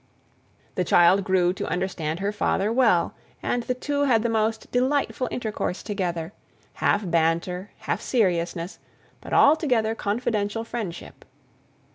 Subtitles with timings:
[0.73, 3.13] The child grew to understand her father well,
[3.43, 6.33] and the two had the most delightful intercourse together
[6.73, 8.79] half banter, half seriousness,
[9.21, 11.23] but altogether confidential friendship.